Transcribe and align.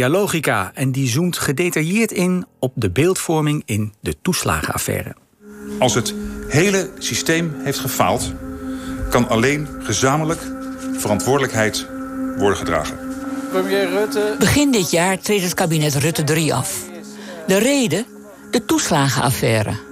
Ja, 0.00 0.08
logica. 0.08 0.70
En 0.74 0.92
die 0.92 1.08
zoomt 1.08 1.38
gedetailleerd 1.38 2.12
in 2.12 2.46
op 2.58 2.72
de 2.74 2.90
beeldvorming 2.90 3.62
in 3.66 3.94
de 4.00 4.14
toeslagenaffaire. 4.22 5.14
Als 5.78 5.94
het 5.94 6.14
hele 6.48 6.90
systeem 6.98 7.54
heeft 7.58 7.78
gefaald, 7.78 8.32
kan 9.10 9.28
alleen 9.28 9.68
gezamenlijk 9.82 10.40
verantwoordelijkheid 10.92 11.86
worden 12.36 12.56
gedragen. 12.56 12.98
Rutte. 13.52 14.36
Begin 14.38 14.70
dit 14.70 14.90
jaar 14.90 15.18
treedt 15.18 15.44
het 15.44 15.54
kabinet 15.54 15.94
Rutte 15.94 16.24
3 16.24 16.54
af. 16.54 16.84
De 17.46 17.58
reden? 17.58 18.06
De 18.50 18.64
toeslagenaffaire. 18.64 19.86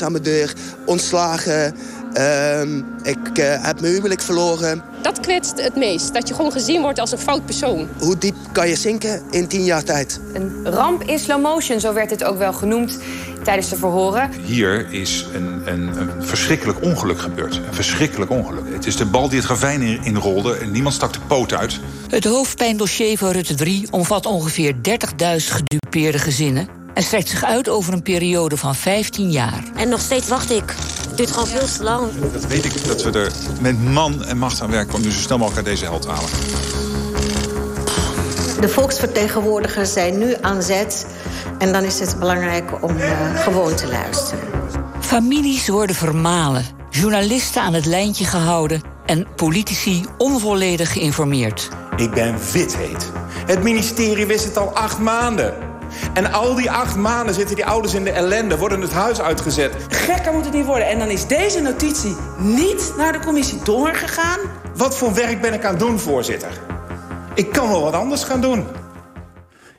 Aan 0.00 0.12
mijn 0.12 0.22
deur, 0.22 0.52
ontslagen. 0.86 1.74
Ehm, 2.18 2.82
ik 3.02 3.38
uh, 3.38 3.64
heb 3.64 3.80
mijn 3.80 3.92
huwelijk 3.92 4.22
verloren. 4.22 4.82
Dat 5.02 5.20
kwetst 5.20 5.62
het 5.62 5.76
meest, 5.76 6.14
dat 6.14 6.28
je 6.28 6.34
gewoon 6.34 6.52
gezien 6.52 6.80
wordt 6.80 6.98
als 6.98 7.12
een 7.12 7.18
fout 7.18 7.44
persoon. 7.44 7.88
Hoe 7.98 8.18
diep 8.18 8.34
kan 8.52 8.68
je 8.68 8.76
zinken 8.76 9.22
in 9.30 9.46
tien 9.46 9.64
jaar 9.64 9.84
tijd? 9.84 10.20
Een 10.32 10.66
ramp 10.66 11.02
in 11.02 11.18
slow 11.18 11.42
motion, 11.42 11.80
zo 11.80 11.92
werd 11.92 12.10
het 12.10 12.24
ook 12.24 12.38
wel 12.38 12.52
genoemd 12.52 12.98
tijdens 13.44 13.68
de 13.68 13.76
verhoren. 13.76 14.30
Hier 14.44 14.92
is 14.92 15.26
een, 15.34 15.62
een, 15.64 16.00
een 16.00 16.24
verschrikkelijk 16.24 16.82
ongeluk 16.82 17.18
gebeurd. 17.18 17.56
Een 17.56 17.74
verschrikkelijk 17.74 18.30
ongeluk. 18.30 18.64
Het 18.72 18.86
is 18.86 18.96
de 18.96 19.06
bal 19.06 19.28
die 19.28 19.38
het 19.38 19.48
ravijn 19.48 19.82
inrolde 19.82 20.56
en 20.56 20.70
niemand 20.70 20.94
stak 20.94 21.12
de 21.12 21.20
poot 21.26 21.54
uit. 21.54 21.80
Het 22.10 22.24
hoofdpijndossier 22.24 23.18
van 23.18 23.30
Rutte 23.30 23.54
3 23.54 23.86
omvat 23.90 24.26
ongeveer 24.26 24.74
30.000 24.74 24.80
gedupeerde 25.36 26.18
gezinnen... 26.18 26.68
en 26.94 27.02
strekt 27.02 27.28
zich 27.28 27.44
uit 27.44 27.68
over 27.68 27.92
een 27.92 28.02
periode 28.02 28.56
van 28.56 28.74
15 28.74 29.30
jaar. 29.30 29.64
En 29.76 29.88
nog 29.88 30.00
steeds 30.00 30.28
wacht 30.28 30.50
ik. 30.50 30.74
Het 31.18 31.26
duurt 31.26 31.38
gewoon 31.38 31.58
veel 31.58 31.76
te 31.76 31.82
lang. 31.82 32.10
Dat 32.32 32.46
weet 32.46 32.64
ik, 32.64 32.86
dat 32.86 33.02
we 33.02 33.10
er 33.10 33.32
met 33.60 33.84
man 33.84 34.24
en 34.24 34.38
macht 34.38 34.60
aan 34.60 34.70
werken... 34.70 34.94
om 34.94 35.02
dus 35.02 35.14
zo 35.14 35.20
snel 35.20 35.38
mogelijk 35.38 35.66
uit 35.66 35.76
deze 35.76 35.90
held 35.90 36.02
te 36.02 36.08
halen. 36.08 36.30
De 38.60 38.68
volksvertegenwoordigers 38.68 39.92
zijn 39.92 40.18
nu 40.18 40.36
aan 40.40 40.62
zet... 40.62 41.06
en 41.58 41.72
dan 41.72 41.82
is 41.82 42.00
het 42.00 42.18
belangrijk 42.18 42.82
om 42.82 42.96
uh, 42.96 43.40
gewoon 43.42 43.74
te 43.74 43.86
luisteren. 43.86 44.44
Families 45.00 45.68
worden 45.68 45.96
vermalen, 45.96 46.64
journalisten 46.90 47.62
aan 47.62 47.74
het 47.74 47.86
lijntje 47.86 48.24
gehouden... 48.24 48.82
en 49.06 49.26
politici 49.36 50.04
onvolledig 50.18 50.92
geïnformeerd. 50.92 51.68
Ik 51.96 52.10
ben 52.10 52.34
heet. 52.52 53.10
Het 53.46 53.62
ministerie 53.62 54.26
wist 54.26 54.44
het 54.44 54.56
al 54.56 54.74
acht 54.74 54.98
maanden. 54.98 55.54
En 56.14 56.32
al 56.32 56.54
die 56.54 56.70
acht 56.70 56.96
maanden 56.96 57.34
zitten 57.34 57.56
die 57.56 57.66
ouders 57.66 57.94
in 57.94 58.04
de 58.04 58.10
ellende, 58.10 58.58
worden 58.58 58.80
het 58.80 58.92
huis 58.92 59.20
uitgezet. 59.20 59.74
Gekker 59.88 60.32
moet 60.32 60.44
het 60.44 60.54
niet 60.54 60.66
worden. 60.66 60.88
En 60.88 60.98
dan 60.98 61.08
is 61.08 61.26
deze 61.26 61.60
notitie 61.60 62.16
niet 62.38 62.94
naar 62.96 63.12
de 63.12 63.20
commissie 63.20 63.58
doorgegaan. 63.64 64.38
Wat 64.74 64.96
voor 64.96 65.14
werk 65.14 65.40
ben 65.40 65.54
ik 65.54 65.64
aan 65.64 65.70
het 65.70 65.80
doen, 65.80 65.98
voorzitter? 65.98 66.50
Ik 67.34 67.52
kan 67.52 67.68
wel 67.68 67.82
wat 67.82 67.94
anders 67.94 68.24
gaan 68.24 68.40
doen. 68.40 68.66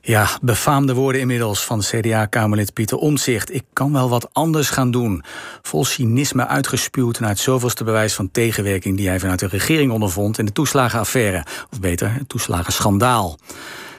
Ja, 0.01 0.27
befaamde 0.41 0.93
woorden 0.93 1.21
inmiddels 1.21 1.65
van 1.65 1.79
CDA-Kamerlid 1.79 2.73
Pieter 2.73 2.97
Omtzigt. 2.97 3.53
Ik 3.53 3.63
kan 3.73 3.93
wel 3.93 4.09
wat 4.09 4.29
anders 4.33 4.69
gaan 4.69 4.91
doen. 4.91 5.23
Vol 5.61 5.85
cynisme 5.85 6.47
uitgespuwd 6.47 7.19
naar 7.19 7.29
het 7.29 7.39
zoveelste 7.39 7.83
bewijs 7.83 8.13
van 8.13 8.31
tegenwerking... 8.31 8.97
die 8.97 9.07
hij 9.07 9.19
vanuit 9.19 9.39
de 9.39 9.47
regering 9.47 9.91
ondervond 9.91 10.37
in 10.37 10.45
de 10.45 10.51
toeslagenaffaire. 10.51 11.45
Of 11.71 11.79
beter, 11.79 12.13
het 12.13 12.29
toeslagenschandaal. 12.29 13.37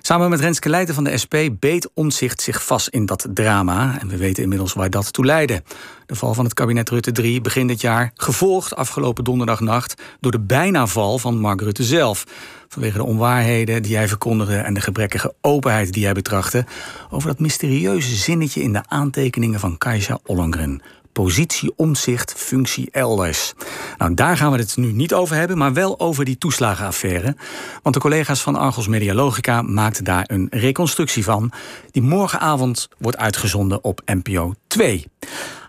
Samen 0.03 0.31
met 0.31 0.41
Renske 0.41 0.69
Leijten 0.69 0.95
van 0.95 1.05
de 1.05 1.19
SP 1.23 1.35
beet 1.59 1.91
Omzicht 1.95 2.41
zich 2.41 2.65
vast 2.65 2.89
in 2.89 3.07
dat 3.07 3.27
drama. 3.35 3.99
En 4.01 4.09
we 4.09 4.17
weten 4.17 4.43
inmiddels 4.43 4.73
waar 4.73 4.91
dat 4.91 5.13
toe 5.13 5.25
leidde. 5.25 5.63
De 6.07 6.15
val 6.15 6.35
van 6.35 6.45
het 6.45 6.55
kabinet 6.55 6.89
Rutte 6.89 7.13
3 7.13 7.41
begin 7.41 7.67
dit 7.67 7.81
jaar... 7.81 8.13
gevolgd 8.15 8.77
afgelopen 8.77 9.25
donderdagnacht 9.25 10.03
door 10.21 10.33
de 10.33 10.41
bijna 10.41 10.87
val 10.87 11.19
van 11.19 11.39
Mark 11.39 11.61
Rutte 11.61 11.85
zelf. 11.85 12.25
Vanwege 12.69 12.97
de 12.97 13.05
onwaarheden 13.05 13.83
die 13.83 13.97
hij 13.97 14.09
verkondigde... 14.09 14.57
en 14.57 14.75
de 14.75 14.81
gebrekkige 14.81 15.35
openheid 15.41 15.93
die 15.93 16.05
hij 16.05 16.15
betrachtte... 16.15 16.65
over 17.11 17.29
dat 17.29 17.39
mysterieuze 17.39 18.15
zinnetje 18.15 18.63
in 18.63 18.73
de 18.73 18.83
aantekeningen 18.89 19.61
van 19.61 19.79
Kajsa 19.79 20.19
Ollongren 20.25 20.83
positie, 21.13 21.73
omzicht, 21.77 22.35
functie 22.37 22.89
elders. 22.91 23.53
Nou, 23.99 24.15
daar 24.15 24.37
gaan 24.37 24.53
we 24.53 24.59
het 24.59 24.77
nu 24.77 24.93
niet 24.93 25.15
over 25.15 25.37
hebben, 25.37 25.59
maar 25.59 25.73
wel 25.73 26.01
over 26.01 26.25
die 26.25 26.39
toeslagenaffaire. 26.39 27.37
Want 27.83 27.95
de 27.95 28.01
collega's 28.01 28.41
van 28.41 28.57
Argos 28.57 28.89
Medialogica 28.89 29.63
maakten 29.63 30.05
daar 30.05 30.25
een 30.27 30.47
reconstructie 30.51 31.25
van, 31.25 31.53
die 31.91 32.03
morgenavond 32.03 32.89
wordt 32.99 33.17
uitgezonden 33.17 33.85
op 33.85 34.03
NPO 34.05 34.55
2. 34.67 35.07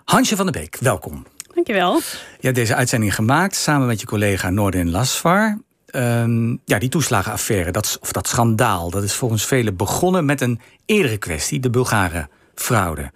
Hansje 0.05 0.35
van 0.35 0.45
der 0.45 0.61
Beek, 0.61 0.77
welkom. 0.79 1.25
Dankjewel. 1.53 1.95
Je 2.39 2.47
hebt 2.47 2.55
deze 2.55 2.75
uitzending 2.75 3.15
gemaakt 3.15 3.55
samen 3.55 3.87
met 3.87 3.99
je 3.99 4.05
collega 4.05 4.49
Noordin 4.49 4.91
Lasvar. 4.91 5.57
Um, 5.95 6.61
ja, 6.65 6.79
die 6.79 6.89
toeslagenaffaire, 6.89 7.71
dat, 7.71 7.97
of 8.01 8.11
dat 8.11 8.27
schandaal, 8.27 8.89
dat 8.89 9.03
is 9.03 9.13
volgens 9.13 9.45
velen 9.45 9.75
begonnen 9.75 10.25
met 10.25 10.41
een 10.41 10.59
eerdere 10.85 11.17
kwestie, 11.17 11.59
de 11.59 11.69
Bulgaren 11.69 12.29
fraude. 12.55 13.11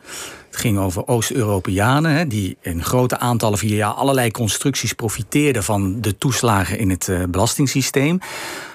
Het 0.48 0.64
ging 0.64 0.78
over 0.78 1.08
Oost-Europeanen 1.08 2.30
die 2.30 2.58
in 2.62 2.84
grote 2.84 3.18
aantallen 3.18 3.58
via 3.58 3.90
allerlei 3.90 4.32
constructies 4.32 4.94
profiteerden 4.94 5.64
van 5.64 6.02
de 6.02 6.18
toeslagen 6.18 6.80
in 6.80 6.90
het 6.90 7.08
uh, 7.08 7.24
belastingssysteem. 7.30 8.20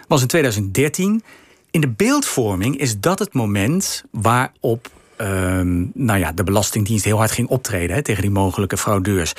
Was 0.09 0.20
in 0.20 0.26
2013. 0.26 1.22
In 1.70 1.81
de 1.81 1.88
beeldvorming 1.88 2.78
is 2.78 3.00
dat 3.00 3.19
het 3.19 3.32
moment 3.32 4.04
waarop 4.10 4.91
uh, 5.20 5.26
nou 5.94 6.19
ja, 6.19 6.32
de 6.32 6.44
Belastingdienst 6.44 7.04
heel 7.04 7.16
hard 7.16 7.31
ging 7.31 7.49
optreden 7.49 8.03
tegen 8.03 8.22
die 8.22 8.31
mogelijke 8.31 8.76
fraudeurs. 8.76 9.32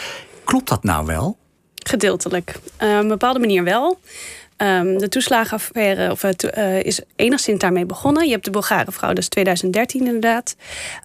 Klopt 0.43 0.69
dat 0.69 0.83
nou 0.83 1.05
wel? 1.05 1.37
Gedeeltelijk. 1.75 2.53
Op 2.55 2.71
een 2.77 3.07
bepaalde 3.07 3.39
manier 3.39 3.63
wel. 3.63 3.99
Um, 4.61 4.97
de 4.97 5.09
toeslagenaffaire 5.09 6.11
of, 6.11 6.23
uh, 6.23 6.83
is 6.83 7.01
enigszins 7.15 7.59
daarmee 7.59 7.85
begonnen. 7.85 8.25
Je 8.25 8.31
hebt 8.31 8.45
de 8.45 8.51
Bulgarenvrouw, 8.51 9.13
dus 9.13 9.27
2013 9.27 10.05
inderdaad. 10.05 10.55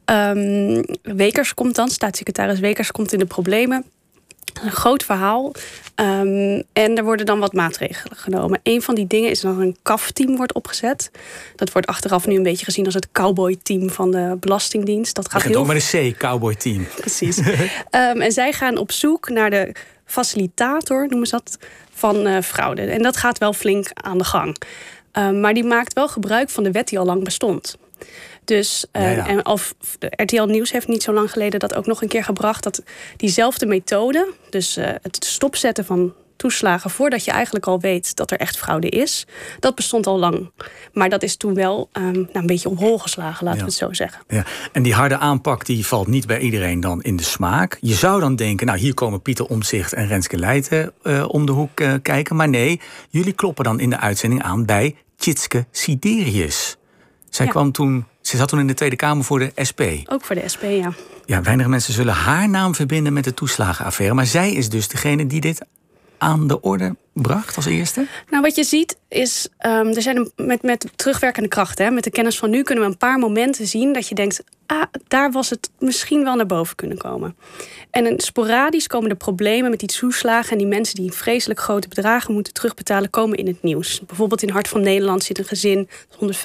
Um, 0.05 0.84
Wekers 1.03 1.55
komt 1.55 1.75
dan, 1.75 1.89
staatssecretaris 1.89 2.61
Wekers 2.61 2.93
komt 2.93 3.12
in 3.12 3.19
de 3.19 3.27
problemen. 3.27 3.84
Een 4.65 4.72
groot 4.72 5.03
verhaal. 5.03 5.53
Um, 5.94 6.62
en 6.72 6.97
er 6.97 7.05
worden 7.05 7.27
dan 7.27 7.39
wat 7.39 7.53
maatregelen 7.53 8.17
genomen. 8.17 8.61
Een 8.62 8.83
van 8.83 8.94
die 8.94 9.06
dingen 9.06 9.31
is 9.31 9.41
dat 9.41 9.59
een 9.59 9.77
CAF-team 9.83 10.37
wordt 10.37 10.55
opgezet. 10.55 11.11
Dat 11.55 11.73
wordt 11.73 11.87
achteraf 11.87 12.27
nu 12.27 12.37
een 12.37 12.43
beetje 12.43 12.65
gezien 12.65 12.84
als 12.84 12.94
het 12.94 13.09
cowboy-team 13.12 13.91
van 13.91 14.11
de 14.11 14.37
Belastingdienst. 14.41 15.15
Dat 15.15 15.31
gaat 15.31 15.43
heel... 15.43 15.65
met 15.65 15.93
een 15.93 16.12
C, 16.12 16.19
cowboy-team. 16.19 16.87
Precies. 16.97 17.41
en 17.91 18.33
zij 18.33 18.53
gaan 18.53 18.77
op 18.77 18.93
zoek 18.93 19.28
naar 19.28 19.50
de 19.50 19.73
facilitator, 20.06 21.09
noemen 21.09 21.27
ze 21.28 21.33
dat, 21.33 21.59
van 21.93 22.27
uh, 22.27 22.41
fraude. 22.41 22.83
En 22.83 23.03
dat 23.03 23.17
gaat 23.17 23.39
wel 23.39 23.53
flink 23.53 23.91
aan 23.94 24.19
de 24.19 24.25
gang. 24.25 24.56
Uh, 25.19 25.31
maar 25.31 25.55
die 25.55 25.65
maakt 25.65 25.93
wel 25.93 26.09
gebruik 26.09 26.50
van 26.50 26.65
de 26.65 26.71
wet 26.71 26.89
die 26.89 26.99
al 26.99 27.05
lang 27.05 27.25
bestond. 27.25 27.77
Dus, 28.44 28.87
uh, 28.93 29.17
ja, 29.17 29.27
En 29.27 29.47
of 29.47 29.75
RTL 30.00 30.43
Nieuws 30.43 30.72
heeft 30.72 30.89
niet 30.89 31.03
zo 31.03 31.12
lang 31.12 31.31
geleden 31.31 31.61
dat 31.61 31.75
ook 31.75 31.87
nog 31.87 32.03
een 32.03 32.09
keer 32.09 32.25
gebracht. 32.25 32.62
Dat 32.62 32.83
diezelfde 33.17 33.67
methode, 33.67 34.33
dus 34.50 34.75
het 35.03 35.25
stopzetten 35.25 35.84
van 35.84 36.15
toeslagen 36.36 36.91
voordat 36.91 37.24
je 37.24 37.30
eigenlijk 37.30 37.66
al 37.66 37.80
weet 37.80 38.16
dat 38.16 38.30
er 38.30 38.38
echt 38.38 38.58
fraude 38.58 38.88
is. 38.88 39.26
Dat 39.60 39.74
bestond 39.74 40.06
al 40.06 40.19
lang. 40.19 40.50
Maar 40.92 41.08
dat 41.08 41.22
is 41.22 41.36
toen 41.36 41.54
wel 41.54 41.88
um, 41.92 42.12
nou, 42.12 42.28
een 42.32 42.47
beetje 42.47 42.69
op 42.69 42.78
hol 42.78 42.98
geslagen, 42.98 43.44
laten 43.44 43.60
we 43.60 43.66
het 43.66 43.74
zo 43.74 43.92
zeggen. 43.92 44.22
Ja. 44.28 44.44
En 44.72 44.82
die 44.82 44.94
harde 44.94 45.19
aanpak 45.19 45.64
die 45.64 45.86
valt 45.86 46.06
niet 46.06 46.26
bij 46.26 46.38
iedereen 46.38 46.80
dan 46.80 47.02
in 47.02 47.16
de 47.16 47.22
smaak. 47.22 47.78
Je 47.80 47.94
zou 47.94 48.20
dan 48.20 48.36
denken, 48.36 48.66
nou 48.66 48.78
hier 48.78 48.94
komen 48.94 49.22
Pieter 49.22 49.46
Omzicht 49.46 49.92
en 49.92 50.06
Renske 50.06 50.38
Leijten 50.38 50.92
uh, 51.02 51.25
om 51.28 51.46
de 51.46 51.52
hoek 51.52 51.80
uh, 51.80 51.94
kijken. 52.02 52.36
Maar 52.36 52.48
nee, 52.48 52.80
jullie 53.10 53.32
kloppen 53.32 53.64
dan 53.64 53.80
in 53.80 53.91
de 53.91 53.98
uitzending 53.98 54.42
aan 54.42 54.64
bij 54.64 54.96
Tjitske 55.16 55.66
Siderius. 55.70 56.76
Zij 57.30 57.46
kwam 57.46 57.72
toen, 57.72 58.06
ze 58.20 58.36
zat 58.36 58.48
toen 58.48 58.58
in 58.58 58.66
de 58.66 58.75
Tweede 58.75 58.96
Kamer 58.96 59.25
voor 59.25 59.38
de 59.38 59.52
SP. 59.69 59.80
Ook 60.04 60.25
voor 60.25 60.34
de 60.34 60.48
SP, 60.54 60.62
ja. 60.62 60.92
Ja, 61.25 61.42
weinig 61.42 61.66
mensen 61.66 61.92
zullen 61.92 62.14
haar 62.14 62.48
naam 62.48 62.75
verbinden 62.75 63.12
met 63.12 63.25
de 63.25 63.34
toeslagenaffaire. 63.34 64.14
Maar 64.14 64.26
zij 64.26 64.52
is 64.52 64.69
dus 64.69 64.88
degene 64.88 65.26
die 65.26 65.41
dit 65.41 65.66
aan 66.19 66.47
de 66.47 66.60
orde 66.60 66.97
bracht 67.12 67.56
als 67.56 67.66
eerste? 67.66 68.06
Nou, 68.31 68.43
wat 68.43 68.56
je 68.56 68.65
ziet 68.65 68.97
is, 69.09 69.49
um, 69.66 69.87
er 69.87 70.03
zijn 70.03 70.31
met, 70.37 70.62
met 70.62 70.87
terugwerkende 70.97 71.49
kracht, 71.49 71.91
met 71.91 72.04
de 72.04 72.10
kennis 72.10 72.38
van 72.38 72.50
nu 72.50 72.62
kunnen 72.62 72.85
we 72.85 72.90
een 72.90 72.96
paar 72.96 73.19
momenten 73.19 73.67
zien 73.67 73.93
dat 73.93 74.08
je 74.08 74.14
denkt, 74.14 74.43
ah, 74.66 74.82
daar 75.08 75.32
was 75.32 75.50
het 75.50 75.70
misschien 75.78 76.24
wel 76.24 76.34
naar 76.34 76.46
boven 76.46 76.76
kunnen 76.76 76.98
komen. 76.98 77.36
En 77.90 78.20
sporadisch 78.20 78.86
komen 78.86 79.08
de 79.08 79.14
problemen 79.14 79.70
met 79.70 79.78
die 79.78 79.88
toeslagen 79.88 80.52
en 80.52 80.58
die 80.58 80.66
mensen 80.66 80.94
die 80.94 81.12
vreselijk 81.12 81.60
grote 81.60 81.88
bedragen 81.88 82.34
moeten 82.34 82.52
terugbetalen, 82.52 83.10
komen 83.10 83.38
in 83.38 83.46
het 83.46 83.62
nieuws. 83.62 84.00
Bijvoorbeeld 84.06 84.42
in 84.42 84.50
Hart 84.50 84.68
van 84.68 84.80
Nederland 84.80 85.24
zit 85.24 85.38
een 85.38 85.44
gezin 85.44 85.88
dat 86.18 86.36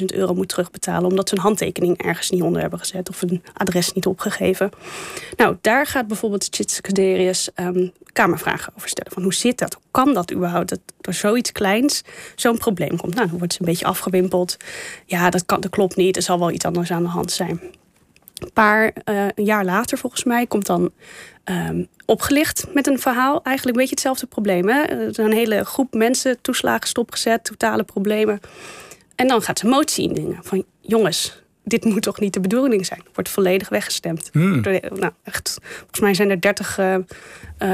150.000 0.00 0.04
euro 0.04 0.34
moet 0.34 0.48
terugbetalen 0.48 1.10
omdat 1.10 1.28
ze 1.28 1.34
een 1.34 1.40
handtekening 1.40 2.02
ergens 2.02 2.30
niet 2.30 2.42
onder 2.42 2.60
hebben 2.60 2.78
gezet 2.78 3.08
of 3.08 3.22
een 3.22 3.42
adres 3.54 3.92
niet 3.92 4.06
opgegeven. 4.06 4.70
Nou, 5.36 5.56
daar 5.60 5.86
gaat 5.86 6.06
bijvoorbeeld 6.06 6.48
Chitskaderius 6.50 7.48
um, 7.54 7.66
ehm, 7.76 7.88
kamervragen 8.12 8.72
over 8.76 8.88
stellen. 8.88 9.12
Van 9.12 9.22
hoe 9.22 9.34
zit 9.34 9.58
dat? 9.58 9.78
Kan 10.04 10.14
dat 10.14 10.32
überhaupt? 10.32 10.68
Dat 10.68 10.80
door 11.00 11.14
zoiets 11.14 11.52
kleins 11.52 12.02
zo'n 12.34 12.58
probleem 12.58 12.96
komt. 12.96 13.14
Nou, 13.14 13.28
dan 13.28 13.38
wordt 13.38 13.52
ze 13.52 13.60
een 13.60 13.66
beetje 13.66 13.84
afgewimpeld. 13.84 14.56
Ja, 15.06 15.30
dat, 15.30 15.46
kan, 15.46 15.60
dat 15.60 15.70
klopt 15.70 15.96
niet. 15.96 16.16
Er 16.16 16.22
zal 16.22 16.38
wel 16.38 16.50
iets 16.50 16.64
anders 16.64 16.90
aan 16.90 17.02
de 17.02 17.08
hand 17.08 17.30
zijn. 17.32 17.60
Een 18.38 18.52
paar 18.52 18.92
uh, 19.04 19.26
een 19.34 19.44
jaar 19.44 19.64
later, 19.64 19.98
volgens 19.98 20.24
mij, 20.24 20.46
komt 20.46 20.66
dan 20.66 20.90
um, 21.44 21.86
opgelicht 22.04 22.66
met 22.72 22.86
een 22.86 22.98
verhaal. 22.98 23.42
Eigenlijk 23.42 23.76
een 23.76 23.82
beetje 23.82 23.94
hetzelfde 23.94 24.26
probleem. 24.26 24.68
Hè? 24.68 24.80
Er 24.82 25.18
een 25.18 25.32
hele 25.32 25.64
groep 25.64 25.94
mensen 25.94 26.40
toeslagen 26.40 26.88
stopgezet, 26.88 27.44
totale 27.44 27.82
problemen. 27.82 28.40
En 29.14 29.28
dan 29.28 29.42
gaat 29.42 29.58
ze 29.58 29.66
motie 29.66 30.08
indienen. 30.08 30.38
Van 30.42 30.64
jongens, 30.80 31.42
dit 31.68 31.84
moet 31.84 32.02
toch 32.02 32.20
niet 32.20 32.32
de 32.32 32.40
bedoeling 32.40 32.86
zijn? 32.86 33.02
Wordt 33.14 33.28
volledig 33.28 33.68
weggestemd. 33.68 34.28
Hmm. 34.32 34.62
Door 34.62 34.72
de- 34.72 34.90
nou, 34.94 35.12
echt, 35.22 35.58
volgens 35.78 36.00
mij 36.00 36.14
zijn 36.14 36.30
er 36.30 36.40
30 36.40 36.78
eh, 36.78 36.94
eh, 36.94 37.00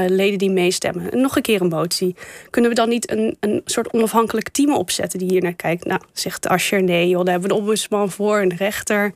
leden 0.07 0.37
die 0.37 0.51
meestemmen. 0.51 1.11
En 1.11 1.21
nog 1.21 1.35
een 1.35 1.41
keer 1.41 1.61
een 1.61 1.67
motie. 1.67 2.15
Kunnen 2.49 2.69
we 2.69 2.75
dan 2.75 2.89
niet 2.89 3.11
een, 3.11 3.37
een 3.39 3.61
soort 3.65 3.93
onafhankelijk 3.93 4.49
team 4.49 4.75
opzetten 4.75 5.19
die 5.19 5.29
hier 5.29 5.41
naar 5.41 5.53
kijkt? 5.53 5.85
Nou, 5.85 6.01
zegt 6.13 6.47
Ascher, 6.47 6.83
nee 6.83 7.07
joh, 7.07 7.23
daar 7.23 7.31
hebben 7.31 7.49
we 7.49 7.55
de 7.55 7.61
ombudsman 7.61 8.11
voor, 8.11 8.41
een 8.41 8.55
rechter. 8.55 9.13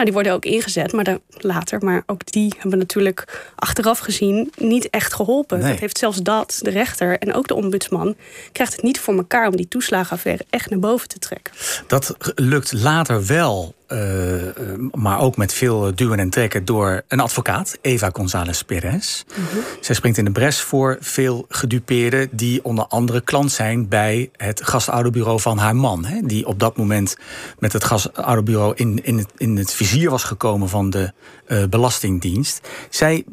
Nou, 0.00 0.04
die 0.04 0.12
worden 0.12 0.32
ook 0.32 0.44
ingezet, 0.44 0.92
maar 0.92 1.04
dan 1.04 1.20
later. 1.38 1.84
Maar 1.84 2.02
ook 2.06 2.32
die 2.32 2.54
hebben 2.58 2.78
natuurlijk 2.78 3.50
achteraf 3.54 3.98
gezien 3.98 4.52
niet 4.56 4.90
echt 4.90 5.14
geholpen. 5.14 5.58
Nee. 5.58 5.70
Dat 5.70 5.80
heeft 5.80 5.98
zelfs 5.98 6.18
dat, 6.22 6.58
de 6.62 6.70
rechter 6.70 7.18
en 7.18 7.34
ook 7.34 7.48
de 7.48 7.54
ombudsman... 7.54 8.16
krijgt 8.52 8.72
het 8.72 8.82
niet 8.82 9.00
voor 9.00 9.16
elkaar 9.16 9.48
om 9.48 9.56
die 9.56 9.68
toeslagenaffaire 9.68 10.44
echt 10.50 10.70
naar 10.70 10.78
boven 10.78 11.08
te 11.08 11.18
trekken. 11.18 11.54
Dat 11.86 12.16
lukt 12.34 12.72
later 12.72 13.26
wel, 13.26 13.74
eh, 13.90 14.48
eh, 14.48 14.54
maar 14.92 15.20
ook 15.20 15.36
met 15.36 15.54
veel 15.54 15.94
duwen 15.94 16.18
en 16.18 16.30
trekken 16.30 16.64
door 16.64 17.02
een 17.08 17.20
advocaat, 17.20 17.78
Eva 17.80 18.10
González 18.12 18.62
Perez. 18.62 19.24
Zij 19.80 19.94
springt 19.94 20.18
in 20.18 20.24
de 20.24 20.30
bres 20.30 20.60
voor 20.60 20.96
veel 21.00 21.44
gedupeerden 21.48 22.28
die 22.32 22.64
onder 22.64 22.86
andere 22.86 23.20
klant 23.20 23.52
zijn 23.52 23.88
bij 23.88 24.30
het 24.36 24.64
gastouderbureau 24.64 25.40
van 25.40 25.58
haar 25.58 25.76
man. 25.76 26.04
Hè, 26.04 26.20
die 26.22 26.46
op 26.46 26.58
dat 26.58 26.76
moment 26.76 27.16
met 27.58 27.72
het 27.72 27.84
gastouderbureau 27.84 28.72
in, 28.76 29.04
in, 29.04 29.18
het, 29.18 29.32
in 29.36 29.56
het 29.56 29.72
vizier 29.72 30.10
was 30.10 30.24
gekomen 30.24 30.68
van 30.68 30.90
de 30.90 31.12
eh, 31.46 31.64
Belastingdienst. 31.70 32.68
Zij 32.90 33.24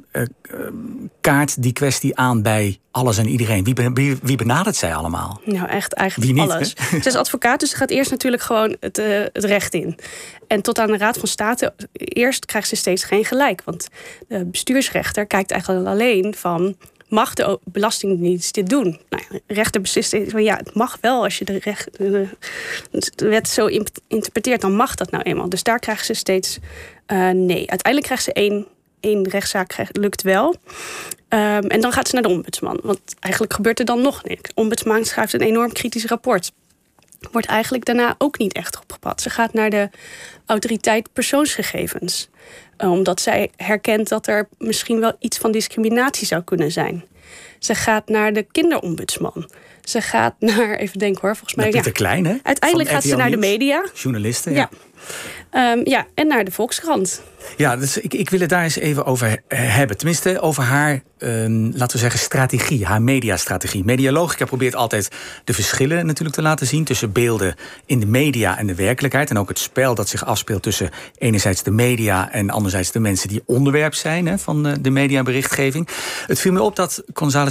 kaart 1.22 1.62
die 1.62 1.74
kwestie 1.74 2.18
aan 2.18 2.42
bij 2.42 2.80
alles 2.92 3.18
en 3.18 3.28
iedereen. 3.28 3.64
Wie, 3.64 3.74
wie, 3.94 4.18
wie 4.22 4.38
benadert 4.38 4.76
zij 4.76 4.96
allemaal? 4.96 5.42
Nou, 5.44 5.68
echt 5.68 5.94
eigenlijk 5.94 6.34
niet, 6.34 6.50
alles. 6.50 6.74
hè? 6.78 7.00
Ze 7.02 7.10
is 7.10 7.16
advocaat, 7.16 7.60
dus 7.60 7.70
ze 7.70 7.76
gaat 7.76 7.90
eerst 7.90 8.12
natuurlijk 8.12 8.44
gewoon 8.44 8.76
het, 8.80 9.02
het 9.34 9.44
recht 9.44 9.74
in. 9.74 10.00
En 10.48 10.62
tot 10.62 10.80
aan 10.80 10.92
de 10.92 10.98
Raad 10.98 11.18
van 11.18 11.28
State, 11.28 11.74
eerst 11.94 12.46
krijgt 12.46 12.68
ze 12.68 12.76
steeds 12.76 13.04
geen 13.04 13.26
gelijk. 13.26 13.62
Want 13.64 13.88
de 14.28 14.46
bestuursrechter 14.46 15.26
kijkt 15.26 15.52
eigenlijk 15.52 15.88
alleen 15.88 16.36
van... 16.36 16.78
mag 17.08 17.34
de 17.34 17.60
Belastingdienst 17.64 18.54
dit 18.54 18.70
doen? 18.70 19.00
Nou, 19.10 19.24
de 19.30 19.42
rechter 19.54 19.82
beslist 19.82 20.16
van 20.28 20.44
ja, 20.44 20.56
het 20.56 20.74
mag 20.74 20.98
wel 21.02 21.24
als 21.24 21.38
je 21.38 21.46
de, 21.46 21.60
recht, 21.60 21.90
wet 23.16 23.50
zo 23.50 23.66
in- 23.66 23.88
interpreteert... 24.08 24.62
dan 24.62 24.76
mag 24.76 24.96
dat 24.96 25.12
nou 25.12 25.24
eenmaal. 25.24 25.50
Dus 25.50 25.64
daar 25.64 25.80
krijgt 25.80 26.06
ze 26.06 26.14
steeds 26.14 26.60
eh, 27.06 27.30
nee. 27.30 27.70
Uiteindelijk 27.70 28.06
krijgt 28.06 28.24
ze 28.24 28.34
één, 28.34 28.68
één 29.00 29.30
rechtszaak, 29.30 29.76
lukt 29.92 30.22
wel... 30.22 30.56
Ehm, 31.28 31.68
en 31.68 31.82
dan 31.82 31.92
gaat 31.92 32.08
ze 32.08 32.14
naar 32.14 32.24
de 32.24 32.30
ombudsman. 32.30 32.80
Want 32.84 33.00
eigenlijk 33.20 33.54
gebeurt 33.54 33.80
er 33.80 33.86
dan 33.86 34.02
nog 34.02 34.24
niks. 34.24 34.42
De 34.42 34.52
ombudsman 34.56 35.06
schrijft 35.06 35.34
een 35.34 35.42
enorm 35.42 35.72
kritisch 35.72 36.06
rapport. 36.06 36.52
Wordt 37.32 37.48
eigenlijk 37.48 37.86
daarna 37.86 38.16
ook 38.18 38.38
niet 38.38 38.54
echt 38.54 38.80
opgepakt. 38.80 39.22
Ze 39.22 39.30
gaat 39.30 39.54
naar 39.54 39.70
de 39.70 39.90
autoriteit 40.46 41.14
persoonsgegevens. 41.14 42.30
Eh, 42.78 42.92
omdat 42.92 43.22
zij 43.22 43.52
herkent 43.56 44.10
dat 44.10 44.28
er 44.28 44.48
misschien 44.58 45.00
wel 45.00 45.16
iets 45.20 45.38
van 45.38 45.52
discriminatie 45.52 46.28
zou 46.28 46.44
kunnen 46.44 46.72
zijn. 46.72 47.04
Ze 47.60 47.76
gaat 47.76 48.08
naar 48.10 48.34
de 48.34 48.44
kinderombudsman. 48.52 49.50
Ze 49.84 50.02
gaat 50.02 50.36
naar, 50.40 50.76
even 50.76 51.00
denken 51.00 51.22
hoor, 51.22 51.36
volgens 51.36 51.56
mij. 51.56 51.70
Pieter 51.70 51.92
Klein, 51.92 52.26
hè? 52.26 52.36
Uiteindelijk 52.44 52.90
gaat 52.90 53.04
ze 53.04 53.16
naar 53.16 53.32
de 53.32 53.38
media. 53.38 53.86
Journalisten, 53.94 54.54
Ja. 54.54 54.70
Ehm, 55.52 55.80
ja, 55.84 56.06
en 56.14 56.28
naar 56.28 56.44
de 56.46 56.52
Volkskrant. 56.52 57.22
Ja, 57.58 57.76
dus 57.78 57.98
ik, 57.98 58.14
ik 58.14 58.30
wil 58.30 58.40
het 58.40 58.50
daar 58.50 58.64
eens 58.64 58.76
even 58.78 59.06
over 59.06 59.42
he- 59.48 59.56
hebben. 59.58 59.98
Tenminste, 59.98 60.40
over 60.42 60.64
haar, 60.64 61.02
ehm, 61.18 61.64
laten 61.64 61.92
we 61.92 61.98
zeggen, 61.98 62.20
strategie, 62.20 62.86
haar 62.86 63.02
mediastrategie. 63.02 63.84
Medialogica 63.84 64.46
probeert 64.46 64.76
altijd 64.76 65.10
de 65.44 65.54
verschillen 65.54 66.06
natuurlijk 66.06 66.36
te 66.36 66.42
laten 66.42 66.68
zien 66.68 66.84
tussen 66.84 67.12
beelden 67.12 67.56
in 67.86 68.00
de 68.00 68.06
media 68.06 68.58
en 68.58 68.68
de 68.68 68.76
werkelijkheid. 68.76 69.30
En 69.30 69.38
ook 69.38 69.50
het 69.50 69.60
spel 69.60 69.96
dat 69.96 70.10
zich 70.10 70.26
afspeelt 70.26 70.64
tussen 70.64 70.90
enerzijds 71.18 71.64
de 71.64 71.72
media 71.72 72.32
en 72.32 72.50
anderzijds 72.50 72.92
de 72.92 73.00
mensen 73.00 73.28
die 73.30 73.42
onderwerp 73.46 73.94
zijn 73.94 74.26
hè, 74.28 74.38
van 74.38 74.68
eh, 74.68 74.74
de 74.82 74.90
mediaberichtgeving. 74.90 75.88
Het 76.28 76.40
viel 76.40 76.52
me 76.52 76.62
op 76.62 76.76
dat 76.76 77.04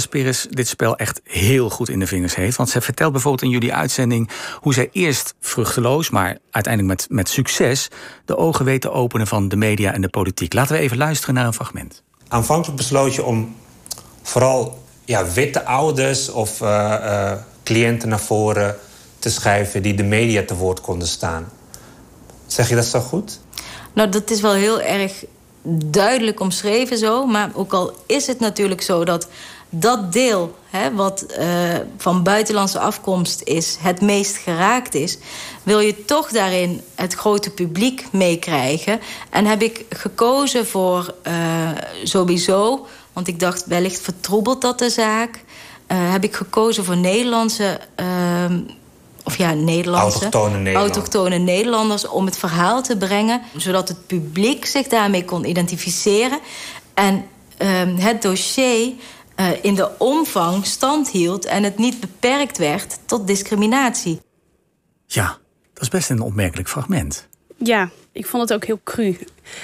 Perez 0.05 0.45
dit 0.49 0.67
spel 0.67 0.95
echt 0.95 1.21
heel 1.23 1.69
goed 1.69 1.89
in 1.89 1.99
de 1.99 2.07
vingers 2.07 2.35
heeft. 2.35 2.57
Want 2.57 2.69
zij 2.69 2.81
vertelt 2.81 3.11
bijvoorbeeld 3.11 3.43
in 3.43 3.49
jullie 3.49 3.73
uitzending 3.73 4.29
hoe 4.59 4.73
zij 4.73 4.89
eerst 4.91 5.35
vruchteloos, 5.39 6.09
maar 6.09 6.37
uiteindelijk 6.51 6.99
met, 6.99 7.09
met 7.09 7.29
succes, 7.29 7.87
de 8.25 8.37
ogen 8.37 8.65
weet 8.65 8.81
te 8.81 8.91
openen 8.91 9.27
van 9.27 9.47
de 9.47 9.55
media 9.55 9.93
en 9.93 10.01
de 10.01 10.09
politiek. 10.09 10.53
Laten 10.53 10.75
we 10.75 10.81
even 10.81 10.97
luisteren 10.97 11.35
naar 11.35 11.45
een 11.45 11.53
fragment. 11.53 12.03
Aanvankelijk 12.27 12.77
besloot 12.77 13.15
je 13.15 13.23
om 13.23 13.55
vooral 14.21 14.83
ja, 15.05 15.31
witte 15.31 15.65
ouders 15.65 16.29
of 16.29 16.61
eh, 16.61 16.93
eh, 16.93 17.37
cliënten 17.63 18.09
naar 18.09 18.19
voren 18.19 18.75
te 19.19 19.29
schrijven 19.29 19.83
die 19.83 19.93
de 19.93 20.03
media 20.03 20.43
te 20.43 20.55
woord 20.55 20.81
konden 20.81 21.07
staan. 21.07 21.51
Zeg 22.45 22.69
je 22.69 22.75
dat 22.75 22.85
zo 22.85 22.99
goed? 22.99 23.39
Nou, 23.93 24.09
dat 24.09 24.29
is 24.29 24.41
wel 24.41 24.53
heel 24.53 24.81
erg 24.81 25.25
duidelijk 25.85 26.39
omschreven 26.39 26.97
zo. 26.97 27.25
Maar 27.25 27.51
ook 27.53 27.73
al 27.73 27.93
is 28.05 28.27
het 28.27 28.39
natuurlijk 28.39 28.81
zo 28.81 29.05
dat 29.05 29.27
dat 29.69 30.13
deel 30.13 30.55
hè, 30.69 30.93
wat 30.93 31.21
eh, 31.21 31.47
van 31.97 32.23
buitenlandse 32.23 32.79
afkomst 32.79 33.41
is, 33.43 33.77
het 33.79 34.01
meest 34.01 34.37
geraakt 34.37 34.93
is, 34.95 35.17
wil 35.63 35.79
je 35.79 36.05
toch 36.05 36.29
daarin 36.29 36.81
het 36.95 37.13
grote 37.13 37.49
publiek 37.49 38.05
meekrijgen. 38.11 38.99
En 39.29 39.45
heb 39.45 39.61
ik 39.61 39.85
gekozen 39.89 40.67
voor 40.67 41.13
eh, 41.21 41.33
sowieso, 42.03 42.87
want 43.13 43.27
ik 43.27 43.39
dacht 43.39 43.65
wellicht 43.65 44.01
vertroebelt 44.01 44.61
dat 44.61 44.79
de 44.79 44.89
zaak. 44.89 45.43
eh, 45.87 46.11
heb 46.11 46.23
ik 46.23 46.35
gekozen 46.35 46.83
voor 46.85 46.97
Nederlandse. 46.97 47.79
ehm, 47.95 48.59
of 49.23 49.37
ja, 49.37 49.53
Nederlandse. 49.53 50.19
Autochtone 50.19 50.57
Nederlanders. 50.57 50.95
autochtone 50.95 51.37
Nederlanders 51.37 52.07
om 52.07 52.25
het 52.25 52.37
verhaal 52.37 52.81
te 52.81 52.97
brengen, 52.97 53.41
zodat 53.55 53.87
het 53.87 54.07
publiek 54.07 54.65
zich 54.65 54.87
daarmee 54.87 55.25
kon 55.25 55.45
identificeren. 55.45 56.39
En 56.93 57.25
ehm, 57.57 57.95
het 57.95 58.21
dossier 58.21 58.93
eh, 59.37 59.49
in 59.61 59.75
de 59.75 59.89
omvang 59.97 60.65
stand 60.65 61.09
hield 61.09 61.45
en 61.45 61.63
het 61.63 61.77
niet 61.77 61.99
beperkt 61.99 62.57
werd 62.57 62.99
tot 63.05 63.27
discriminatie. 63.27 64.21
Ja, 65.05 65.37
dat 65.73 65.83
is 65.83 65.89
best 65.89 66.09
een 66.09 66.21
opmerkelijk 66.21 66.69
fragment. 66.69 67.27
Ja, 67.57 67.89
ik 68.11 68.25
vond 68.25 68.43
het 68.43 68.53
ook 68.53 68.65
heel 68.65 68.79
cru. 68.83 69.17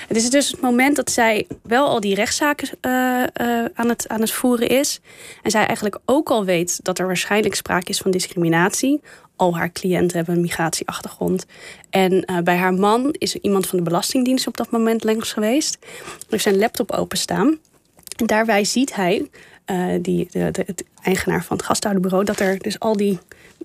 Het 0.07 0.17
is 0.17 0.29
dus 0.29 0.51
het 0.51 0.61
moment 0.61 0.95
dat 0.95 1.11
zij 1.11 1.47
wel 1.61 1.87
al 1.87 1.99
die 1.99 2.15
rechtszaken 2.15 2.69
eh, 2.81 3.23
eh, 3.23 3.69
aan, 3.73 3.89
het, 3.89 4.07
aan 4.07 4.21
het 4.21 4.31
voeren 4.31 4.67
is. 4.67 4.99
En 5.41 5.51
zij 5.51 5.65
eigenlijk 5.65 5.99
ook 6.05 6.29
al 6.29 6.45
weet 6.45 6.83
dat 6.83 6.99
er 6.99 7.05
waarschijnlijk 7.05 7.55
sprake 7.55 7.89
is 7.89 7.97
van 7.97 8.11
discriminatie. 8.11 9.01
Al 9.35 9.57
haar 9.57 9.71
cliënten 9.71 10.17
hebben 10.17 10.35
een 10.35 10.41
migratieachtergrond. 10.41 11.45
En 11.89 12.25
eh, 12.25 12.37
bij 12.37 12.57
haar 12.57 12.73
man 12.73 13.15
is 13.17 13.33
er 13.33 13.39
iemand 13.41 13.67
van 13.67 13.77
de 13.77 13.83
Belastingdienst 13.83 14.47
op 14.47 14.57
dat 14.57 14.71
moment 14.71 15.03
langs 15.03 15.33
geweest. 15.33 15.77
Heeft 16.29 16.43
zijn 16.43 16.57
laptop 16.57 16.91
openstaan. 16.91 17.57
En 18.17 18.25
daarbij 18.25 18.63
ziet 18.63 18.95
hij, 18.95 19.29
eh, 19.65 19.85
die, 20.01 20.27
de, 20.31 20.51
de, 20.51 20.63
het 20.65 20.83
eigenaar 21.01 21.43
van 21.43 21.57
het 21.57 21.65
gasthouderbureau, 21.65 22.25
dat 22.25 22.39
er 22.39 22.57
dus 22.57 22.79
al 22.79 22.97
die 22.97 23.19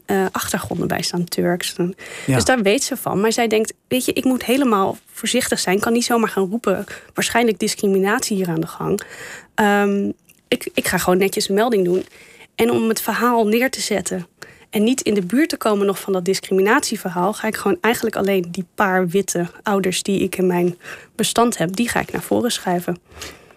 eh, 0.07 0.27
achtergronden 0.33 0.89
bij 0.89 1.03
staan, 1.03 1.25
Turks. 1.25 1.75
Ja. 2.27 2.35
Dus 2.35 2.45
daar 2.45 2.63
weet 2.63 2.85
ze 2.85 2.97
van. 2.97 3.21
Maar 3.21 3.33
zij 3.33 3.49
denkt, 3.49 3.73
weet 3.89 4.05
je, 4.05 4.13
ik 4.13 4.25
moet 4.25 4.45
helemaal 4.45 4.97
voorzichtig 5.13 5.59
zijn. 5.59 5.77
Ik 5.77 5.83
kan 5.83 5.93
niet 5.93 6.05
zomaar 6.05 6.29
gaan 6.29 6.49
roepen, 6.49 6.85
waarschijnlijk 7.15 7.59
discriminatie 7.59 8.37
hier 8.37 8.49
aan 8.49 8.61
de 8.61 8.67
gang. 8.67 9.01
Ehm, 9.55 10.11
ik, 10.49 10.71
ik 10.75 10.89
ga 10.89 10.99
gewoon 10.99 11.19
netjes 11.19 11.49
een 11.49 11.55
melding 11.55 11.85
doen. 11.85 12.07
En 12.55 12.71
om 12.71 12.89
het 12.89 13.01
verhaal 13.01 13.47
neer 13.47 13.71
te 13.71 13.81
zetten 13.81 14.27
en 14.71 14.85
niet 14.85 15.01
in 15.01 15.15
de 15.15 15.23
buurt 15.23 15.49
te 15.49 15.57
komen 15.57 15.87
nog 15.87 16.01
van 16.01 16.13
dat 16.13 16.25
discriminatieverhaal, 16.25 17.33
ga 17.33 17.47
ik 17.47 17.57
gewoon 17.57 17.79
eigenlijk 17.81 18.17
alleen 18.17 18.47
die 18.51 18.67
paar 18.75 19.09
witte 19.09 19.51
ouders 19.63 20.03
die 20.03 20.21
ik 20.21 20.37
in 20.37 20.47
mijn 20.47 20.79
bestand 21.15 21.59
heb, 21.59 21.77
die 21.77 21.89
ga 21.89 22.01
ik 22.01 22.13
naar 22.13 22.23
voren 22.23 22.53
schuiven. 22.53 22.99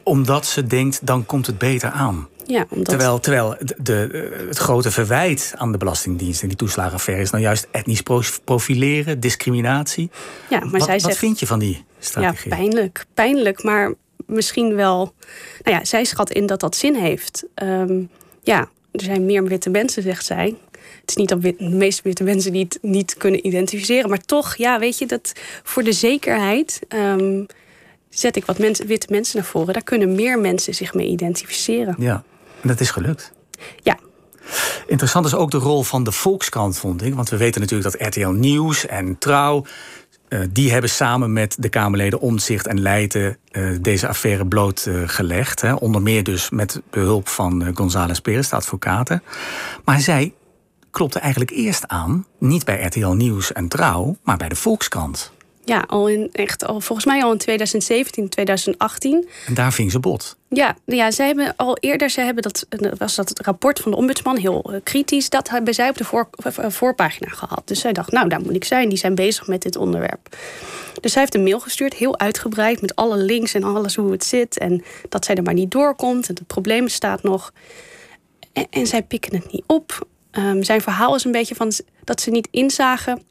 Omdat 0.03 0.45
ze 0.45 0.67
denkt, 0.67 1.05
dan 1.05 1.25
komt 1.25 1.45
het 1.47 1.57
beter 1.57 1.89
aan. 1.89 2.27
Ja, 2.51 2.65
omdat... 2.69 2.85
Terwijl, 2.89 3.19
terwijl 3.19 3.55
de, 3.59 3.75
de- 3.83 4.45
het 4.47 4.57
grote 4.57 4.91
verwijt 4.91 5.53
aan 5.57 5.71
de 5.71 5.77
Belastingdienst 5.77 6.41
en 6.41 6.47
die 6.47 6.57
toeslagenaffaire 6.57 7.23
is 7.23 7.29
nou 7.31 7.43
juist 7.43 7.67
etnisch 7.71 8.01
pro- 8.01 8.21
profileren, 8.43 9.19
discriminatie. 9.19 10.09
Ja, 10.49 10.59
maar 10.59 10.69
wat, 10.69 10.83
zij 10.83 10.93
wat 10.93 11.01
zegt- 11.01 11.17
vind 11.17 11.39
je 11.39 11.47
van 11.47 11.59
die 11.59 11.83
strategie? 11.99 12.49
Ja, 12.51 12.55
pijnlijk. 12.57 13.05
Pijnlijk, 13.13 13.63
maar 13.63 13.93
misschien 14.25 14.75
wel. 14.75 15.13
Nou 15.63 15.77
ja, 15.77 15.85
zij 15.85 16.03
schat 16.03 16.31
in 16.31 16.45
dat 16.45 16.59
dat 16.59 16.75
zin 16.75 16.95
heeft. 16.95 17.43
Ehm, 17.53 17.99
ja, 18.43 18.59
er 18.91 19.01
zijn 19.03 19.25
meer 19.25 19.43
witte 19.43 19.69
mensen, 19.69 20.03
zegt 20.03 20.25
zij. 20.25 20.55
Het 21.01 21.09
is 21.09 21.15
niet 21.15 21.29
dat 21.29 21.41
de 21.41 21.55
meeste 21.59 22.01
witte 22.03 22.23
mensen 22.23 22.51
die 22.51 22.63
het 22.63 22.77
niet 22.81 23.15
kunnen 23.17 23.47
identificeren. 23.47 24.09
Maar 24.09 24.21
toch, 24.25 24.55
ja, 24.55 24.79
weet 24.79 24.97
je, 24.97 25.05
dat 25.05 25.31
voor 25.63 25.83
de 25.83 25.91
zekerheid 25.91 26.79
ehm, 26.87 27.43
zet 28.09 28.35
ik 28.35 28.45
wat 28.45 28.57
mensen, 28.59 28.87
witte 28.87 29.07
mensen 29.09 29.37
naar 29.37 29.45
voren. 29.47 29.73
Daar 29.73 29.83
kunnen 29.83 30.15
meer 30.15 30.39
mensen 30.39 30.73
zich 30.75 30.93
mee 30.93 31.07
identificeren. 31.07 31.95
Ja, 31.97 32.23
en 32.61 32.67
dat 32.67 32.79
is 32.79 32.91
gelukt. 32.91 33.33
Ja. 33.83 33.97
Interessant 34.87 35.25
is 35.25 35.35
ook 35.35 35.51
de 35.51 35.57
rol 35.57 35.83
van 35.83 36.03
de 36.03 36.11
Volkskrant, 36.11 36.77
vond 36.77 37.03
ik. 37.03 37.15
Want 37.15 37.29
we 37.29 37.37
weten 37.37 37.61
natuurlijk 37.61 37.91
dat 37.91 38.07
RTL 38.07 38.27
Nieuws 38.27 38.85
en 38.85 39.17
Trouw... 39.17 39.65
eh, 40.27 40.39
die 40.49 40.71
hebben 40.71 40.89
samen 40.89 41.33
met 41.33 41.55
de 41.59 41.69
Kamerleden 41.69 42.19
Omtzigt 42.19 42.67
en 42.67 42.81
Leijten... 42.81 43.37
eh, 43.51 43.63
deze 43.81 44.07
affaire 44.07 44.47
blootgelegd. 44.47 45.73
Onder 45.73 46.01
meer 46.01 46.23
dus 46.23 46.49
met 46.49 46.81
behulp 46.89 47.27
van 47.27 47.63
eh, 47.63 47.75
González 47.75 48.19
Perez, 48.19 48.49
de 48.49 48.55
advocaten. 48.55 49.23
Maar 49.85 49.99
zij 49.99 50.33
klopte 50.91 51.19
eigenlijk 51.19 51.51
eerst 51.51 51.87
aan, 51.87 52.25
niet 52.39 52.65
bij 52.65 52.83
RTL 52.83 53.07
Nieuws 53.07 53.53
en 53.53 53.67
Trouw, 53.67 54.17
maar 54.23 54.37
bij 54.37 54.49
de 54.49 54.55
Volkskrant. 54.55 55.31
Ja, 55.65 55.83
al 55.87 56.07
in 56.07 56.29
echt 56.31 56.65
al 56.65 56.81
volgens 56.81 57.07
mij 57.07 57.23
al 57.23 57.31
in 57.31 57.37
2017, 57.37 58.29
2018. 58.29 59.27
En 59.47 59.53
daar 59.53 59.73
ving 59.73 59.91
ze 59.91 59.99
bot. 59.99 60.37
Ja, 60.49 60.75
ja, 60.85 61.11
zij 61.11 61.25
hebben 61.25 61.53
al 61.55 61.77
eerder, 61.77 62.09
ze 62.09 62.21
hebben 62.21 62.43
dat, 62.43 62.65
was 62.97 63.15
dat 63.15 63.29
het 63.29 63.39
rapport 63.39 63.79
van 63.79 63.91
de 63.91 63.97
ombudsman 63.97 64.37
heel 64.37 64.63
eh, 64.63 64.79
kritisch. 64.83 65.29
Dat 65.29 65.49
hebben 65.49 65.73
zij 65.73 65.89
op 65.89 65.97
de 65.97 66.03
voor, 66.03 66.29
eh, 66.43 66.69
voorpagina 66.69 67.29
gehad. 67.29 67.61
Dus 67.65 67.79
zij 67.79 67.93
dacht, 67.93 68.11
nou, 68.11 68.29
daar 68.29 68.41
moet 68.41 68.55
ik 68.55 68.63
zijn. 68.63 68.89
Die 68.89 68.97
zijn 68.97 69.15
bezig 69.15 69.47
met 69.47 69.61
dit 69.61 69.75
onderwerp. 69.75 70.37
Dus 71.01 71.11
zij 71.11 71.21
heeft 71.21 71.35
een 71.35 71.43
mail 71.43 71.59
gestuurd, 71.59 71.93
heel 71.93 72.19
uitgebreid, 72.19 72.81
met 72.81 72.95
alle 72.95 73.17
links 73.17 73.53
en 73.53 73.63
alles 73.63 73.95
hoe 73.95 74.11
het 74.11 74.23
zit. 74.23 74.57
En 74.57 74.83
dat 75.09 75.25
zij 75.25 75.35
er 75.35 75.43
maar 75.43 75.53
niet 75.53 75.71
doorkomt. 75.71 76.27
En 76.29 76.35
het 76.35 76.47
probleem 76.47 76.83
bestaat 76.83 77.23
nog. 77.23 77.53
En, 78.53 78.67
en 78.69 78.87
zij 78.87 79.03
pikken 79.03 79.35
het 79.35 79.51
niet 79.51 79.63
op. 79.65 80.07
Um, 80.31 80.63
zijn 80.63 80.81
verhaal 80.81 81.15
is 81.15 81.23
een 81.23 81.31
beetje 81.31 81.55
van 81.55 81.71
dat 82.03 82.21
ze 82.21 82.29
niet 82.29 82.47
inzagen 82.51 83.21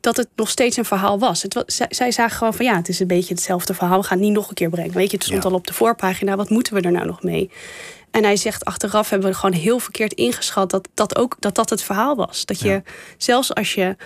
dat 0.00 0.16
het 0.16 0.28
nog 0.36 0.48
steeds 0.48 0.76
een 0.76 0.84
verhaal 0.84 1.18
was. 1.18 1.42
Het 1.42 1.54
was 1.54 1.64
zij, 1.66 1.86
zij, 1.90 2.12
zagen 2.12 2.36
gewoon 2.36 2.54
van 2.54 2.64
ja, 2.64 2.76
het 2.76 2.88
is 2.88 3.00
een 3.00 3.06
beetje 3.06 3.34
hetzelfde 3.34 3.74
verhaal. 3.74 4.00
We 4.00 4.06
gaan 4.06 4.18
het 4.18 4.26
niet 4.26 4.36
nog 4.36 4.48
een 4.48 4.54
keer 4.54 4.70
brengen. 4.70 4.92
Weet 4.92 5.10
je, 5.10 5.16
het 5.16 5.26
stond 5.26 5.44
al 5.44 5.52
op 5.52 5.66
de 5.66 5.72
voorpagina. 5.72 6.36
Wat 6.36 6.50
moeten 6.50 6.74
we 6.74 6.80
er 6.80 6.92
nou 6.92 7.06
nog 7.06 7.22
mee? 7.22 7.50
En 8.10 8.24
hij 8.24 8.36
zegt 8.36 8.64
achteraf 8.64 9.10
hebben 9.10 9.28
we 9.28 9.34
gewoon 9.34 9.60
heel 9.60 9.78
verkeerd 9.78 10.12
ingeschat 10.12 10.70
dat 10.70 10.88
dat 10.94 11.16
ook 11.16 11.36
dat 11.38 11.54
dat 11.54 11.70
het 11.70 11.82
verhaal 11.82 12.16
was. 12.16 12.44
Dat 12.44 12.60
je 12.60 12.82
zelfs 13.16 13.54
als 13.54 13.74
je 13.74 13.96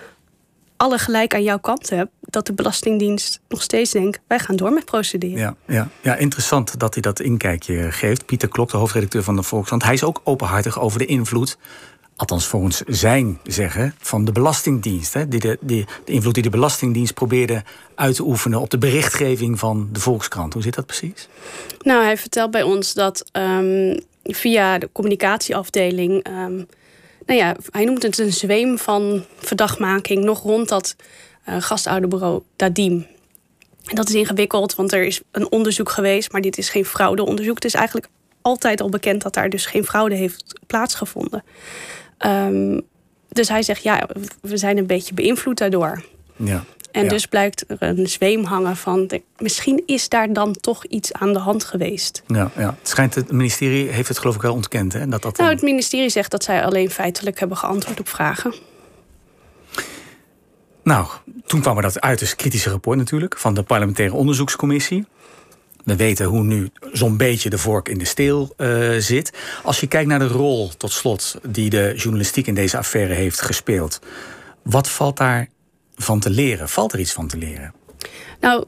alle 0.77 0.99
gelijk 0.99 1.35
aan 1.35 1.43
jouw 1.43 1.59
kant 1.59 1.91
hebt, 1.91 2.11
dat 2.21 2.47
de 2.47 2.53
Belastingdienst 2.53 3.41
nog 3.49 3.63
steeds 3.63 3.91
denkt: 3.91 4.21
wij 4.27 4.39
gaan 4.39 4.57
door 4.57 4.73
met 4.73 4.85
procederen. 4.85 5.39
Ja, 5.39 5.55
ja, 5.67 5.89
ja, 6.01 6.17
interessant 6.17 6.79
dat 6.79 6.95
hij 6.95 7.03
dat 7.03 7.21
inkijkje 7.21 7.93
geeft. 7.93 8.27
Pieter 8.27 8.49
Klok, 8.49 8.71
de 8.71 8.77
hoofdredacteur 8.77 9.23
van 9.23 9.37
de 9.37 9.43
Volkskrant. 9.43 9.83
Hij 9.83 9.95
is 9.95 10.05
ook 10.05 10.21
openhartig 10.25 10.81
over 10.81 10.99
de 10.99 11.07
invloed 11.07 11.59
althans 12.23 12.47
volgens 12.47 12.83
zijn 12.87 13.39
zeggen, 13.45 13.95
van 13.99 14.25
de 14.25 14.33
Belastingdienst. 14.33 15.15
Hè? 15.15 15.29
Die 15.29 15.41
de, 15.41 15.59
die, 15.61 15.85
de 16.05 16.13
invloed 16.13 16.35
die 16.35 16.43
de 16.43 16.51
Belastingdienst 16.51 17.15
probeerde 17.15 17.63
uit 17.95 18.15
te 18.15 18.23
oefenen 18.23 18.61
op 18.61 18.71
de 18.71 18.79
berichtgeving 18.79 19.59
van 19.59 19.89
de 19.93 20.01
Volkskrant. 20.01 20.53
Hoe 20.53 20.63
zit 20.63 20.75
dat 20.75 20.87
precies? 20.87 21.29
Nou, 21.81 22.05
hij 22.05 22.17
vertelt 22.17 22.51
bij 22.51 22.63
ons 22.63 22.95
dat 22.95 23.25
um, 23.33 24.01
via 24.23 24.79
de 24.79 24.89
communicatieafdeling. 24.93 26.27
Um, 26.29 26.67
nou 27.27 27.39
ja, 27.39 27.57
hij 27.71 27.85
noemt 27.85 28.03
het 28.03 28.19
een 28.19 28.33
zweem 28.33 28.79
van 28.79 29.25
verdachtmaking 29.37 30.25
nog 30.25 30.43
rond 30.43 30.69
dat 30.69 30.97
uh, 31.49 31.57
gastouderbureau 31.59 32.43
Dadim. 32.57 33.07
En 33.87 33.95
dat 33.95 34.09
is 34.09 34.15
ingewikkeld, 34.15 34.75
want 34.75 34.93
er 34.93 35.05
is 35.05 35.21
een 35.31 35.51
onderzoek 35.51 35.91
geweest, 35.91 36.33
maar 36.33 36.41
dit 36.41 36.59
is 36.59 36.69
geen 36.69 36.85
fraudeonderzoek. 36.85 37.55
Het 37.55 37.65
is 37.65 37.75
eigenlijk 37.75 38.09
altijd 38.43 38.81
al 38.81 38.89
bekend 38.89 39.23
dat 39.23 39.35
daar 39.35 39.51
dus 39.51 39.67
geen 39.67 39.85
fraude 39.85 40.15
heeft 40.15 40.61
plaatsgevonden. 40.67 41.45
Um, 42.27 42.83
dus 43.29 43.49
hij 43.49 43.63
zegt, 43.63 43.83
ja, 43.83 44.09
we 44.41 44.57
zijn 44.57 44.79
een 44.79 44.87
beetje 44.87 45.15
beïnvloed 45.15 45.59
daardoor. 45.59 46.05
Ja. 46.37 46.65
En 46.93 47.09
dus 47.09 47.27
blijkt 47.27 47.65
er 47.69 47.77
een 47.79 48.09
zweem 48.09 48.45
hangen 48.45 48.77
van... 48.77 49.07
De, 49.07 49.23
misschien 49.39 49.83
is 49.87 50.09
daar 50.09 50.33
dan 50.33 50.53
toch 50.53 50.85
iets 50.85 51.13
aan 51.13 51.33
de 51.33 51.39
hand 51.39 51.65
geweest. 51.65 52.23
Ja, 52.27 52.51
ja. 52.57 52.75
Het 52.79 52.89
schijnt, 52.89 53.15
het 53.15 53.33
ministerie 53.33 53.89
heeft 53.89 54.09
het 54.09 54.19
geloof 54.19 54.35
ik 54.35 54.43
wel 54.43 54.55
ontkend. 54.55 54.93
Hè? 54.93 55.09
Dat 55.09 55.23
dat 55.23 55.37
nou, 55.37 55.51
het 55.51 55.63
ministerie 55.63 56.09
zegt 56.09 56.31
dat 56.31 56.45
zij 56.45 56.65
alleen 56.65 56.91
feitelijk 56.91 57.39
hebben 57.39 57.57
geantwoord 57.57 58.01
op 58.01 58.09
vragen. 58.09 58.55
Nou, 60.83 61.07
toen 61.47 61.61
kwam 61.61 61.77
er 61.77 61.83
dat 61.83 62.01
uiterst 62.01 62.37
kritische 62.37 62.71
rapport 62.71 62.99
natuurlijk... 62.99 63.39
van 63.39 63.55
de 63.55 63.63
parlementaire 63.63 64.15
onderzoekscommissie. 64.15 65.07
We 65.85 65.97
weten 65.97 66.27
hoe 66.27 66.43
nu 66.43 66.71
zo'n 66.93 67.17
beetje 67.17 67.51
de 67.51 67.59
vork 67.59 67.89
in 67.89 67.99
de 67.99 68.05
steel 68.05 68.55
uh, 68.57 68.97
zit. 68.99 69.33
Als 69.63 69.81
je 69.81 69.87
kijkt 69.87 70.09
naar 70.09 70.19
de 70.19 70.27
rol, 70.27 70.71
tot 70.77 70.93
slot, 70.93 71.39
die 71.49 71.71
de 71.71 71.93
journalistiek 71.97 72.47
in 72.47 72.55
deze 72.55 72.77
affaire 72.77 73.15
heeft 73.15 73.41
gespeeld. 73.41 74.01
Wat 74.63 74.89
valt 74.89 75.17
daar 75.17 75.49
van 75.95 76.21
te 76.21 76.31
leren? 76.31 76.69
Valt 76.69 76.93
er 76.93 77.01
iets 77.01 77.13
van 77.13 77.27
te 77.27 77.37
leren? 77.37 77.75
Nou, 78.41 78.65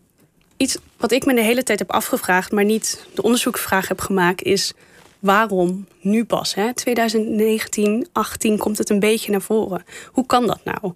iets 0.56 0.78
wat 0.96 1.12
ik 1.12 1.26
me 1.26 1.34
de 1.34 1.42
hele 1.42 1.62
tijd 1.62 1.78
heb 1.78 1.90
afgevraagd, 1.90 2.52
maar 2.52 2.64
niet 2.64 3.06
de 3.14 3.22
onderzoeksvraag 3.22 3.88
heb 3.88 4.00
gemaakt, 4.00 4.42
is 4.42 4.72
waarom 5.18 5.86
nu 6.00 6.24
pas? 6.24 6.54
Hè? 6.54 6.74
2019, 6.74 8.08
18 8.12 8.58
komt 8.58 8.78
het 8.78 8.90
een 8.90 9.00
beetje 9.00 9.30
naar 9.30 9.42
voren. 9.42 9.84
Hoe 10.12 10.26
kan 10.26 10.46
dat 10.46 10.60
nou? 10.64 10.94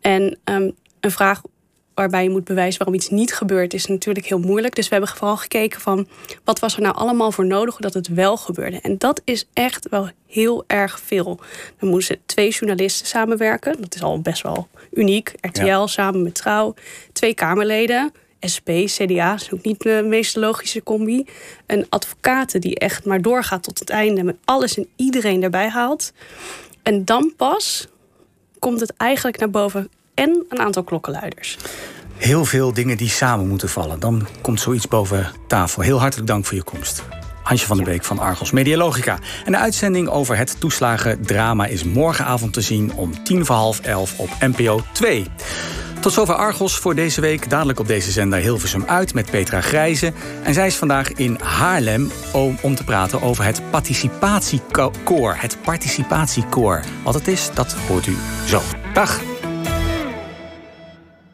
En 0.00 0.38
um, 0.44 0.74
een 1.00 1.10
vraag 1.10 1.42
waarbij 1.94 2.22
je 2.22 2.30
moet 2.30 2.44
bewijzen 2.44 2.78
waarom 2.78 2.96
iets 2.96 3.08
niet 3.08 3.34
gebeurt, 3.34 3.74
is 3.74 3.86
natuurlijk 3.86 4.26
heel 4.26 4.38
moeilijk. 4.38 4.74
Dus 4.74 4.88
we 4.88 4.94
hebben 4.94 5.16
vooral 5.16 5.36
gekeken 5.36 5.80
van 5.80 6.08
wat 6.44 6.58
was 6.58 6.76
er 6.76 6.82
nou 6.82 6.94
allemaal 6.94 7.32
voor 7.32 7.46
nodig 7.46 7.76
dat 7.76 7.94
het 7.94 8.08
wel 8.08 8.36
gebeurde. 8.36 8.80
En 8.80 8.98
dat 8.98 9.20
is 9.24 9.48
echt 9.52 9.88
wel 9.88 10.10
heel 10.26 10.64
erg 10.66 11.00
veel. 11.00 11.40
Dan 11.78 11.88
moesten 11.88 12.18
twee 12.26 12.50
journalisten 12.50 13.06
samenwerken. 13.06 13.80
Dat 13.80 13.94
is 13.94 14.02
al 14.02 14.20
best 14.20 14.42
wel 14.42 14.68
uniek. 14.92 15.34
RTL 15.40 15.86
samen 15.86 16.22
met 16.22 16.34
Trouw. 16.34 16.74
Twee 17.12 17.34
Kamerleden. 17.34 18.12
SP, 18.54 18.68
CDA, 18.84 19.34
is 19.34 19.52
ook 19.52 19.62
niet 19.62 19.80
de 19.82 20.02
meest 20.06 20.36
logische 20.36 20.82
combi. 20.82 21.26
Een 21.66 21.86
advocaat 21.88 22.60
die 22.60 22.78
echt 22.78 23.04
maar 23.04 23.22
doorgaat 23.22 23.62
tot 23.62 23.78
het 23.78 23.90
einde. 23.90 24.22
Met 24.22 24.36
alles 24.44 24.76
en 24.76 24.88
iedereen 24.96 25.42
erbij 25.42 25.68
haalt. 25.68 26.12
En 26.82 27.04
dan 27.04 27.32
pas 27.36 27.88
komt 28.58 28.80
het 28.80 28.96
eigenlijk 28.96 29.38
naar 29.38 29.50
boven 29.50 29.90
en 30.14 30.44
een 30.48 30.60
aantal 30.60 30.82
klokkenluiders. 30.82 31.58
Heel 32.16 32.44
veel 32.44 32.72
dingen 32.72 32.96
die 32.96 33.08
samen 33.08 33.48
moeten 33.48 33.68
vallen. 33.68 34.00
Dan 34.00 34.26
komt 34.40 34.60
zoiets 34.60 34.88
boven 34.88 35.32
tafel. 35.46 35.82
Heel 35.82 36.00
hartelijk 36.00 36.28
dank 36.28 36.46
voor 36.46 36.56
je 36.56 36.62
komst. 36.62 37.02
Hansje 37.42 37.66
van 37.66 37.76
der 37.76 37.86
Beek 37.86 38.04
van 38.04 38.18
Argos 38.18 38.50
Medialogica. 38.50 39.18
En 39.44 39.52
de 39.52 39.58
uitzending 39.58 40.08
over 40.08 40.36
het 40.36 40.60
toeslagendrama 40.60 41.66
is 41.66 41.84
morgenavond 41.84 42.52
te 42.52 42.60
zien 42.60 42.92
om 42.94 43.24
tien 43.24 43.44
voor 43.44 43.56
half 43.56 43.80
elf 43.80 44.18
op 44.18 44.28
NPO 44.40 44.80
2. 44.92 45.26
Tot 46.00 46.12
zover 46.12 46.34
Argos 46.34 46.78
voor 46.78 46.94
deze 46.94 47.20
week. 47.20 47.50
Dadelijk 47.50 47.80
op 47.80 47.86
deze 47.86 48.10
zender 48.10 48.38
Hilversum 48.38 48.84
uit 48.86 49.14
met 49.14 49.30
Petra 49.30 49.60
Grijze. 49.60 50.12
En 50.42 50.54
zij 50.54 50.66
is 50.66 50.76
vandaag 50.76 51.12
in 51.12 51.38
Haarlem 51.40 52.10
om, 52.32 52.58
om 52.62 52.74
te 52.74 52.84
praten 52.84 53.22
over 53.22 53.44
het 53.44 53.62
participatiekoor. 53.70 55.34
Het 55.38 55.56
participatiekoor. 55.64 56.84
Wat 57.04 57.14
het 57.14 57.28
is, 57.28 57.50
dat 57.54 57.72
hoort 57.72 58.06
u 58.06 58.16
zo. 58.46 58.60
Dag! 58.94 59.31